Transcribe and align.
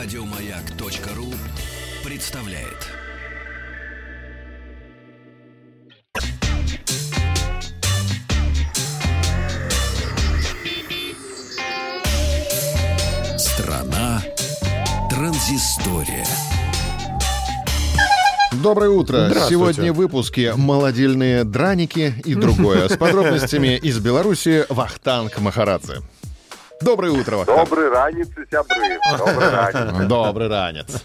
Радиомаяк.ру 0.00 1.26
представляет. 2.08 2.86
Страна 13.36 14.22
транзистория. 15.10 16.24
Доброе 18.62 18.90
утро. 18.90 19.32
Сегодня 19.48 19.92
в 19.92 19.96
выпуске 19.96 20.54
«Молодильные 20.54 21.42
драники» 21.42 22.14
и 22.24 22.36
другое. 22.36 22.88
С 22.88 22.96
подробностями 22.96 23.76
из 23.76 23.98
Беларуси 23.98 24.64
Вахтанг 24.68 25.40
Махарадзе. 25.40 26.02
Доброе 26.80 27.10
утро. 27.10 27.44
Добрый 27.44 27.88
ранец, 27.88 28.28
сябры. 28.50 28.98
Добрый 29.18 29.50
ранец. 29.50 30.08
Добрый 30.08 30.48
ранец. 30.48 31.04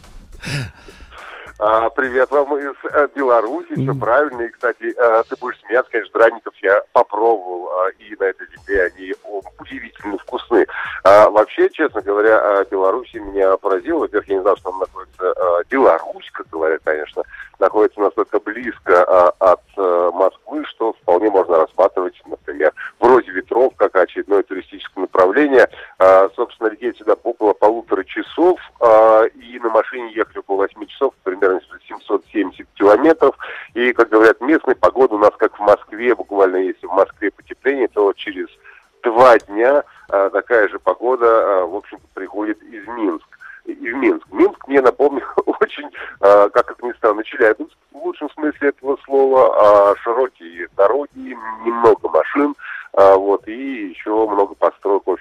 А, 1.60 1.90
привет 1.92 2.30
вам 2.30 2.58
из 2.58 2.76
э, 2.92 3.08
Беларуси, 3.16 3.74
все 3.74 3.96
правильно. 3.96 4.42
И, 4.42 4.50
кстати, 4.50 4.94
э, 4.96 5.24
ты 5.30 5.36
будешь 5.38 5.60
смеяться, 5.62 5.92
конечно, 5.92 6.20
драников 6.20 6.54
я 6.62 6.82
попробовал, 6.92 7.70
э, 7.88 7.92
и 8.00 8.16
на 8.20 8.26
этой 8.26 8.48
земле 8.48 8.92
они 8.94 9.14
о, 9.24 9.42
удивительно 9.60 10.18
вкусны. 10.18 10.66
А, 11.04 11.30
вообще, 11.30 11.70
честно 11.70 12.02
говоря, 12.02 12.66
Беларусь 12.70 13.14
меня 13.14 13.56
поразила. 13.58 14.00
Во-первых, 14.00 14.28
я 14.28 14.36
не 14.36 14.42
знал, 14.42 14.58
что 14.58 14.72
там 14.72 14.80
находится 14.80 15.34
Беларусь, 15.70 16.30
как 16.34 16.50
говорят, 16.50 16.82
конечно, 16.84 17.24
находится 17.60 18.00
настолько 18.02 18.40
близко 18.40 19.04
от 19.40 19.62
э, 19.78 20.12
Москвы, 20.14 20.66
что 20.66 20.94
вполне 20.94 21.30
можно 21.30 21.58
рассматривать, 21.58 22.22
например, 22.26 22.74
вроде 23.00 23.32
ветров, 23.32 23.74
как 23.78 23.96
очередное 23.96 24.44
туристическое 24.44 25.04
направление. 25.04 25.70
А, 26.00 26.23
собственно, 26.36 26.70
лететь 26.70 26.98
сюда 26.98 27.16
около 27.24 27.54
полутора 27.54 28.04
часов, 28.04 28.60
а, 28.80 29.24
и 29.24 29.60
на 29.60 29.70
машине 29.70 30.14
ехали 30.14 30.40
около 30.40 30.58
8 30.58 30.86
часов, 30.88 31.14
примерно 31.24 31.62
770 31.88 32.68
километров. 32.76 33.36
И, 33.74 33.94
как 33.94 34.10
говорят 34.10 34.42
местные, 34.42 34.76
погода 34.76 35.16
у 35.16 35.20
нас 35.20 35.32
как 35.38 35.58
в 35.58 35.62
Москве, 35.62 36.16
буквально 36.16 36.58
если 36.58 36.86
в 36.86 36.94
Москве 36.94 37.32
потепление, 37.32 37.88
то 37.88 38.14
через 38.14 38.48
два 39.04 39.38
дня 39.40 39.84
а, 40.10 40.30
такая 40.30 40.68
же 40.70 40.80
погода, 40.80 41.26
а, 41.26 41.66
в 41.66 41.76
общем-то, 41.76 42.08
приходит 42.14 42.62
из 42.64 42.88
Минска. 42.88 43.38
И 43.66 43.74
в 43.74 43.96
Минск. 43.96 44.28
Минск 44.32 44.68
мне 44.68 44.82
напомнил 44.82 45.24
очень, 45.62 45.90
а, 46.20 46.50
как 46.50 46.72
это 46.72 46.86
ни 46.86 46.92
странно, 46.94 47.24
Челябинск 47.24 47.76
в 47.92 48.06
лучшем 48.06 48.30
смысле 48.32 48.70
этого 48.70 48.98
слова. 49.06 49.92
А, 49.92 49.96
широкие 49.98 50.68
дороги, 50.76 51.38
немного 51.66 52.10
машин, 52.10 52.56
а, 52.94 53.16
вот, 53.16 53.48
и 53.48 53.90
еще 53.90 54.12
много 54.28 54.54
построек, 54.56 55.04
э, 55.08 55.16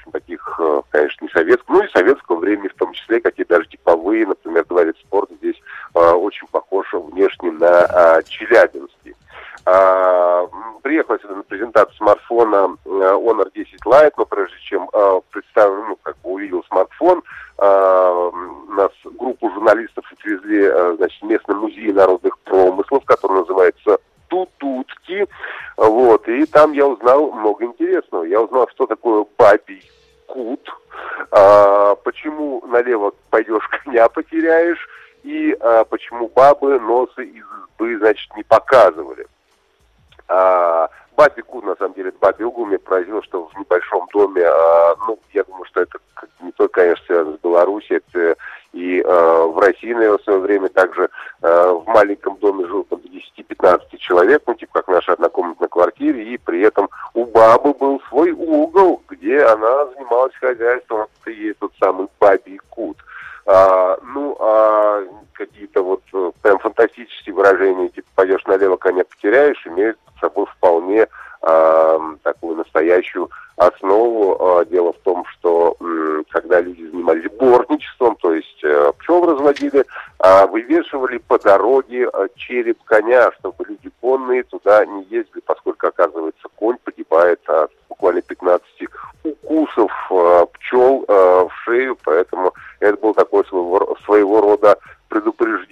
конечно, 0.90 1.24
не 1.24 1.30
советского, 1.30 1.76
ну 1.76 1.84
и 1.84 1.90
советского 1.90 2.36
времени 2.36 2.68
в 2.68 2.74
том 2.74 2.92
числе, 2.92 3.20
какие 3.20 3.46
даже 3.46 3.66
типовые, 3.68 4.26
например, 4.26 4.64
дворец 4.66 4.96
спорта 4.98 5.34
здесь 5.36 5.60
а, 5.94 6.14
очень 6.14 6.46
похож 6.48 6.92
внешне 6.92 7.52
на 7.52 7.84
а, 7.84 8.22
Челябинский. 8.22 9.14
А, 9.64 10.46
приехал 10.82 11.18
сюда 11.20 11.36
на 11.36 11.42
презентацию 11.42 11.96
смартфона 11.96 12.76
э, 12.84 12.88
Honor 12.88 13.50
10 13.54 13.80
Lite, 13.86 14.12
но 14.16 14.24
прежде 14.24 14.56
чем 14.60 14.90
э, 14.92 15.20
представил, 15.30 15.84
ну, 15.84 15.96
как 16.02 16.16
бы 16.18 16.30
увидел 16.30 16.64
смартфон, 16.64 17.22
э, 17.58 18.30
нас 18.76 18.90
группу 19.04 19.50
журналистов 19.50 20.04
отвезли, 20.12 20.64
э, 20.64 20.94
значит, 20.96 21.22
в 21.22 21.26
местный 21.26 21.54
музей 21.54 21.92
народных 21.92 22.36
промыслов, 22.40 23.04
который 23.04 23.40
называется 23.40 23.98
Тутутки, 24.28 25.28
вот, 25.76 26.26
и 26.26 26.46
там 26.46 26.72
я 26.72 26.86
узнал 26.86 27.32
много 27.32 27.64
интересного. 27.64 28.24
Я 28.24 28.40
узнал, 28.40 28.68
что 28.72 28.86
такое 28.86 29.26
бабий 29.36 29.61
кут, 30.42 30.68
а, 31.30 31.94
почему 31.96 32.62
налево 32.66 33.12
пойдешь, 33.30 33.68
коня 33.68 34.08
потеряешь, 34.08 34.88
и 35.22 35.56
а, 35.60 35.84
почему 35.84 36.28
бабы 36.28 36.80
носы 36.80 37.24
из 37.24 37.44
избы, 37.44 37.98
значит, 37.98 38.36
не 38.36 38.42
показывали. 38.42 39.26
А, 40.28 40.88
Бабий 41.14 41.42
кут, 41.42 41.64
на 41.64 41.76
самом 41.76 41.92
деле, 41.92 42.12
угол, 42.40 42.66
меня 42.66 42.78
поразило, 42.78 43.22
что 43.22 43.46
в 43.46 43.58
небольшом 43.58 44.08
доме, 44.12 44.42
а, 44.44 44.94
ну, 45.06 45.18
я 45.32 45.44
думаю, 45.44 45.64
что 45.66 45.82
это 45.82 45.98
не 46.40 46.52
только, 46.52 46.80
конечно, 46.80 47.04
связано 47.06 47.36
с 47.36 47.40
Беларусью, 47.40 47.98
это 47.98 48.36
и 48.72 49.02
а, 49.04 49.46
в 49.46 49.58
России, 49.58 49.92
наверное, 49.92 50.18
в 50.18 50.22
свое 50.22 50.38
время 50.38 50.68
также 50.70 51.10
а, 51.42 51.72
в 51.72 51.86
маленьком 51.86 52.36
доме 52.38 52.66
жил 52.66 52.84
там 52.84 53.00
10-15 53.00 53.98
человек, 53.98 54.42
ну, 54.46 54.54
типа 54.54 54.72
как 54.80 54.88
в 54.88 54.92
нашей 54.92 55.14
однокомнатной 55.14 55.68
квартире, 55.68 56.24
и 56.24 56.38
при 56.38 56.62
этом 56.62 56.88
у 57.12 57.26
бабы 57.26 57.74
был 57.74 58.00
свой 58.08 58.30
угол, 58.30 59.02
где 59.08 59.42
она 59.42 59.81
занималась 60.02 60.34
хозяйством, 60.36 61.06
и 61.26 61.52
тот 61.58 61.72
самый 61.80 62.08
бабий 62.20 62.58
кут. 62.70 62.96
А, 63.46 63.98
ну, 64.02 64.36
а 64.38 65.02
какие-то 65.32 65.82
вот 65.82 66.02
э, 66.12 66.30
прям 66.42 66.58
фантастические 66.58 67.34
выражения, 67.34 67.88
типа 67.88 68.06
пойдешь 68.14 68.44
налево, 68.46 68.76
коня 68.76 69.04
потеряешь, 69.04 69.66
имеют 69.66 69.98
под 69.98 70.14
собой 70.20 70.46
вполне 70.46 71.08
а, 71.42 71.98
такую 72.22 72.56
настоящую 72.56 73.28
основу. 73.56 74.36
А, 74.40 74.64
дело 74.64 74.92
в 74.92 74.98
том, 74.98 75.24
что 75.26 75.76
м, 75.80 76.24
когда 76.30 76.60
люди 76.60 76.84
занимались 76.86 77.30
бортничеством, 77.32 78.14
то 78.16 78.32
есть 78.32 78.62
э, 78.62 78.92
пчел 79.00 79.26
разводили, 79.26 79.84
а, 80.20 80.46
вывешивали 80.46 81.18
по 81.18 81.36
дороге 81.40 82.08
э, 82.12 82.28
череп 82.36 82.78
коня, 82.84 83.32
чтобы 83.40 83.64
люди 83.64 83.90
конные 84.00 84.44
туда 84.44 84.86
не 84.86 85.02
ездили, 85.04 85.40
поскольку, 85.44 85.88
оказывается, 85.88 86.41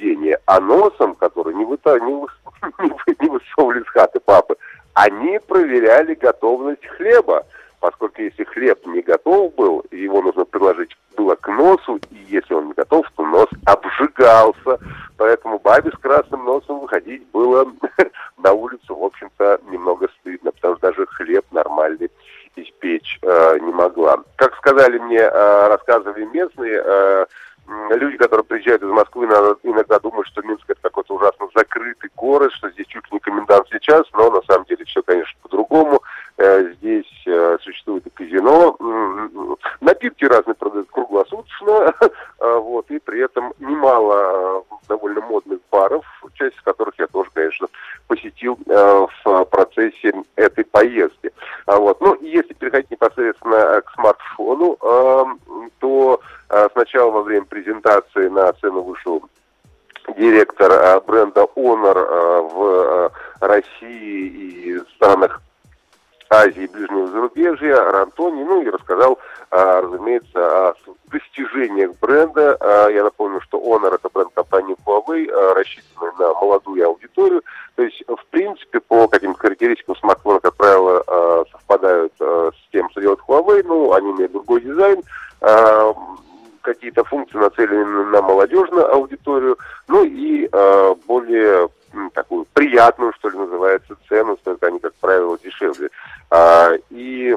предупреждение. 0.00 0.38
А 0.46 0.60
носом, 0.60 1.14
который 1.14 1.54
не, 1.54 1.64
выта, 1.64 1.98
не, 2.00 2.12
выс- 2.12 2.28
не 2.82 2.90
вы- 2.90 3.16
не 3.20 3.28
высовывали 3.28 3.82
с 3.84 3.88
хаты 3.88 4.20
папы, 4.20 4.56
они 4.94 5.38
проверяли 5.38 6.14
готовность 6.14 6.86
хлеба. 6.86 7.46
Поскольку 7.80 8.20
если 8.20 8.44
хлеб 8.44 8.84
не 8.86 9.00
готов 9.00 9.54
был, 9.54 9.82
его 9.90 10.20
нужно 10.20 10.44
приложить 10.44 10.94
было 11.16 11.34
к 11.34 11.48
носу, 11.48 11.98
и 12.10 12.16
если 12.28 12.52
он 12.52 12.66
не 12.66 12.72
готов, 12.74 13.06
то 13.16 13.24
нос 13.24 13.48
обжигался. 13.64 14.78
Поэтому 15.16 15.58
бабе 15.58 15.90
с 15.90 15.98
красным 15.98 16.44
носом 16.44 16.80
выходить 16.80 17.26
было 17.32 17.66
на 18.36 18.52
улицу, 18.52 18.94
в 18.94 19.04
общем-то, 19.04 19.60
немного 19.70 20.08
стыдно, 20.20 20.52
потому 20.52 20.76
что 20.76 20.88
даже 20.88 21.06
хлеб 21.06 21.46
нормальный 21.52 22.10
испечь 22.56 23.18
э, 23.22 23.58
не 23.60 23.72
могла. 23.72 24.18
Как 24.36 24.54
сказали 24.56 24.98
мне, 24.98 25.18
э, 25.20 25.68
рассказывали 25.68 26.26
местные, 26.26 26.82
э, 26.84 27.26
люди, 27.96 28.16
которые 28.16 28.44
приезжают 28.44 28.82
из 28.82 28.88
Москвы, 28.88 29.26
иногда, 29.26 29.98
думают, 29.98 30.26
что 30.28 30.42
Минск 30.42 30.64
это 30.68 30.80
какой-то 30.82 31.14
ужасно 31.14 31.48
закрытый 31.54 32.10
город, 32.16 32.52
что 32.52 32.70
здесь 32.70 32.86
чуть 32.86 33.04
ли 33.06 33.12
не 33.12 33.18
комендантский 33.20 33.80
час, 33.80 34.02
но 34.12 34.30
на 34.30 34.42
самом 34.42 34.64
деле 34.66 34.84
все, 34.84 35.02
конечно, 35.02 35.38
по-другому. 35.42 36.02
Э, 36.38 36.72
здесь 36.78 37.04
э, 37.26 37.58
существует 37.62 38.06
и 38.06 38.10
казино, 38.10 38.74
напитки 39.80 40.24
разные 40.24 40.54
продают 40.54 40.90
круглосуточно, 40.90 41.94
э, 42.40 42.56
вот, 42.56 42.90
и 42.90 42.98
при 42.98 43.20
этом 43.20 43.52
немало 43.58 44.64
довольно 44.88 45.20
модных 45.20 45.60
баров, 45.70 46.04
часть 46.34 46.56
из 46.56 46.62
которых 46.62 46.94
я 46.98 47.06
тоже, 47.08 47.30
конечно, 47.34 47.68
посетил 48.08 48.58
в 48.66 49.44
процессе 49.44 50.12
этой 50.34 50.64
поездки. 50.64 51.30
А 51.66 51.76
вот. 51.76 52.00
Ну, 52.00 52.16
если 52.20 52.54
переходить 52.54 52.90
непосредственно 52.90 53.82
к 53.82 53.92
смартфону, 53.94 54.76
то 55.78 56.20
сначала 56.80 57.10
во 57.10 57.22
время 57.22 57.44
презентации 57.44 58.28
на 58.28 58.52
сцену 58.54 58.80
вышел 58.82 59.22
директор 60.16 60.72
э, 60.72 61.00
бренда 61.06 61.46
Honor 61.54 61.98
э, 61.98 62.40
в 62.40 62.64
э, 62.64 63.10
России 63.40 64.26
и 64.28 64.78
странах 64.96 65.42
Азии 66.30 66.62
и 66.62 66.68
Ближнего 66.68 67.08
зарубежья 67.08 68.02
Антоний, 68.02 68.44
ну 68.44 68.62
и 68.62 68.70
рассказал, 68.70 69.18
а, 69.50 69.82
разумеется, 69.82 70.68
о 70.68 70.74
достижениях 71.10 71.90
бренда. 72.00 72.56
А, 72.60 72.88
Я 72.88 73.02
напомню, 73.02 73.40
что 73.40 73.58
Honor 73.58 73.96
это 73.96 74.08
бренд 74.14 74.30
компании 74.32 74.76
Huawei, 74.86 75.28
а, 75.28 75.54
рассчитанный 75.54 76.12
на 76.20 76.32
молодую 76.34 76.86
аудиторию. 76.86 77.42
То 77.74 77.82
есть, 77.82 78.04
в 78.06 78.24
принципе, 78.30 78.78
по 78.78 79.08
каким-то 79.08 79.40
характеристикам 79.40 79.96
смартфона, 79.96 80.38
как 80.38 80.54
правило, 80.54 81.02
а, 81.04 81.44
совпадают 81.50 82.12
а, 82.20 82.50
с 82.52 82.70
тем, 82.70 82.88
что 82.90 83.00
делает 83.00 83.20
Huawei, 83.26 83.64
ну, 83.66 83.92
они 83.92 84.12
имеют 84.12 84.30
другой 84.30 84.60
дизайн, 84.60 85.00
а, 85.00 85.19
какие-то 86.90 87.04
функции 87.04 87.38
нацелены 87.38 88.04
на 88.06 88.22
молодежную 88.22 88.92
аудиторию, 88.92 89.56
ну 89.88 90.04
и 90.04 90.48
э, 90.50 90.94
более 91.06 91.68
такую 92.14 92.46
приятную, 92.52 93.12
что 93.14 93.28
ли, 93.28 93.38
называется, 93.38 93.96
цену, 94.08 94.36
стоят 94.40 94.62
они, 94.64 94.78
как 94.78 94.94
правило, 94.94 95.38
дешевле. 95.42 95.88
А, 96.30 96.72
и 96.90 97.34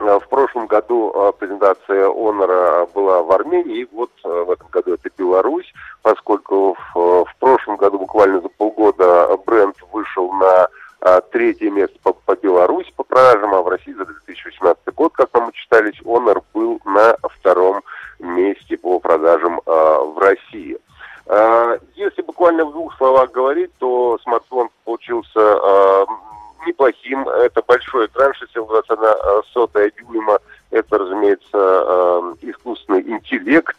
э, 0.00 0.18
в 0.18 0.28
прошлом 0.28 0.66
году 0.66 1.12
э, 1.14 1.32
презентация 1.38 2.06
Honor 2.06 2.90
была 2.92 3.22
в 3.22 3.30
Армении, 3.32 3.82
и 3.82 3.88
вот 3.92 4.10
в 4.22 4.50
этом 4.50 4.68
году 4.70 4.94
это 4.94 5.08
Беларусь, 5.16 5.72
поскольку 6.02 6.76
в, 6.94 7.24
в 7.24 7.36
прошлом 7.38 7.76
году, 7.76 7.98
буквально 7.98 8.40
за 8.40 8.48
полгода, 8.48 9.36
бренд 9.46 9.76
вышел 9.92 10.32
на 10.32 10.68
третье 11.32 11.70
место 11.70 11.98
по, 12.02 12.12
по 12.12 12.36
Беларуси 12.36 12.92
по 12.94 13.04
продажам, 13.04 13.54
а 13.54 13.62
в 13.62 13.68
России 13.68 13.94
за 13.94 14.04
2018 14.04 14.94
год, 14.94 15.12
как 15.14 15.32
нам 15.32 15.48
учитались, 15.48 15.98
Honor 16.02 16.42
был 16.52 16.78
на 16.84 17.16
втором 17.22 17.82
месте 18.20 18.76
по 18.76 18.98
продажам 18.98 19.60
примерно 29.00 29.42
сотая 29.52 29.90
дюйма. 29.90 30.38
Это, 30.70 30.98
разумеется, 30.98 32.36
искусственный 32.42 33.02
интеллект, 33.02 33.76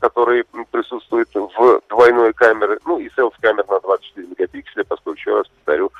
который 0.00 0.44
присутствует 0.70 1.28
в 1.34 1.80
двойной 1.88 2.32
камере, 2.34 2.78
ну 2.84 2.98
и 2.98 3.08
селф-камера 3.16 3.64
на 3.68 3.80
24 3.80 4.26
мегапикселя, 4.28 4.84
поскольку, 4.84 5.18
еще 5.18 5.36
раз 5.38 5.46
повторю, 5.48 5.90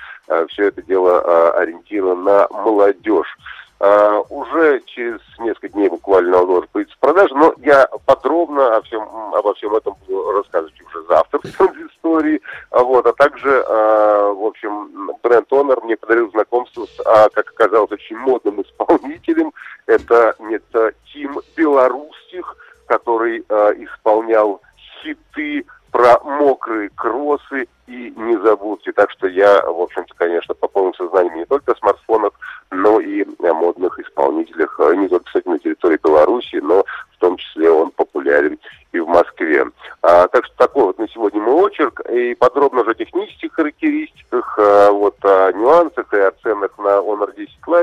все 0.49 0.67
это 0.67 0.83
дело 0.83 1.53
ориентировано 1.53 2.23
на 2.23 2.49
молодежь. 2.51 3.35
Уже 4.29 4.81
через 4.87 5.21
несколько 5.39 5.69
дней 5.71 5.89
буквально 5.89 6.39
он 6.41 6.47
должен 6.47 6.69
быть 6.73 6.93
в 6.93 6.99
продаже, 6.99 7.35
но 7.35 7.55
я 7.59 7.89
подробно 8.05 8.77
о 8.77 8.83
всем, 8.83 9.03
обо 9.35 9.55
всем 9.55 9.75
этом 9.75 9.95
буду 10.07 10.33
рассказывать 10.33 10.81
уже 10.83 11.03
завтра 11.09 11.39
в 11.43 11.87
истории. 11.87 12.41
Вот, 12.71 13.07
а 13.07 13.13
также, 13.15 13.49
в 13.49 14.47
общем, 14.47 15.11
бренд 15.27 15.51
Honor 15.51 15.83
мне 15.85 15.97
подарил 15.97 16.31
знакомство 16.31 16.87
с, 16.87 17.01
uh, 17.01 17.31
как 17.33 17.51
оказалось, 17.51 17.93
очень 17.93 18.17
модным 18.17 18.63
исполнителем. 18.63 19.53
Это 19.87 20.37
это 20.51 20.93
Тим 21.13 21.41
Белорусских, 21.57 22.57
который 22.87 23.41
исполнял 23.41 24.61
хиты 25.03 25.65
про 25.91 26.19
мокрые 26.25 26.91
кроссы 26.95 27.67
и 27.87 28.13
не 28.17 28.37
забудьте. 28.43 28.93
Так 28.93 29.11
что 29.13 29.29
я, 29.29 29.63
в 29.63 29.81
общем-то, 29.81 30.15
конечно, 30.15 30.55
пополнился 30.55 31.09
знаниями 31.09 31.39
не 31.39 31.45
только 31.47 31.73
о 31.73 31.77
смартфонах, 31.77 32.33
но 32.71 33.01
и 33.01 33.25
о 33.43 33.55
модных 33.55 33.99
исполнителях, 33.99 34.79
э, 34.81 34.95
не 34.97 35.09
только, 35.09 35.25
кстати, 35.25 35.49
на 35.49 35.59
территории 35.59 35.99
Беларуси, 36.03 36.57
но 36.57 36.85
в 37.13 37.19
том 37.19 37.37
числе 37.39 37.71
он 37.71 37.91
популярен 37.93 38.59
и 38.93 39.01
в 39.01 39.09
Москве. 39.09 39.65
А, 40.03 40.29
так 40.29 40.45
что 40.45 40.57
такой 40.57 40.85
вот 40.85 40.99
на 40.99 41.09
сегодня 41.09 41.41
мой 41.41 41.55
очерк. 41.55 42.01
И 42.11 42.35
подробно 42.35 42.85
же 42.85 42.91
о 42.91 42.95
технических 42.95 43.53
характеристиках, 43.55 44.59
а, 44.59 44.91
вот 44.91 45.17
о 45.23 45.53
нюансах 45.53 46.13
и 46.13 46.19
о 46.19 46.33
ценах 46.43 46.77
на 46.79 46.99
Honor 46.99 47.35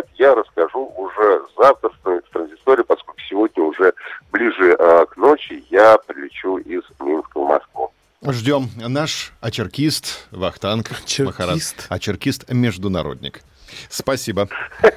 10 0.04 0.14
Lite 0.14 0.14
я 0.18 0.36
расскажу 0.36 0.92
уже 0.98 1.42
завтра 1.58 1.90
в 1.90 2.30
транзисторе, 2.32 2.84
поскольку 2.84 3.20
сегодня 3.30 3.64
уже 3.64 3.94
ближе 4.32 4.76
а, 4.80 5.06
к 5.06 5.18
ночи 5.18 5.64
я 5.70 5.98
прилечу 5.98 6.58
из 6.58 6.84
Минска 7.00 7.40
в 7.40 7.48
Москву. 7.48 7.92
Ждем. 8.26 8.70
Наш 8.78 9.34
очеркист 9.42 10.28
Вахтанг 10.32 10.92
Махарат. 11.20 11.88
Очеркист-международник. 11.90 13.42
Спасибо. 13.90 14.48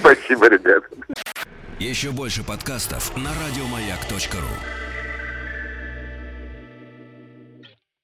Спасибо, 0.00 0.48
ребят. 0.48 0.84
Еще 1.78 2.10
больше 2.10 2.44
подкастов 2.44 3.16
на 3.16 3.30
радиомаяк.ру 3.30 4.87